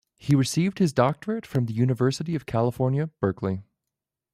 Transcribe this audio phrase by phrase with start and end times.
[0.17, 3.61] He received his doctorate from the University of California, Berkeley.